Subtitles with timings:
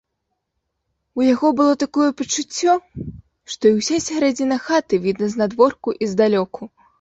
[1.19, 2.73] У яго было такое пачуццё,
[3.57, 6.61] што і ўся сярэдзіна хаты відна знадворку і здалёку.